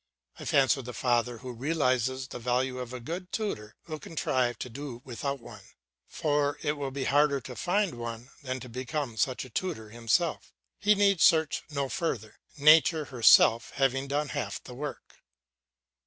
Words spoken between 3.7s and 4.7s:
will contrive to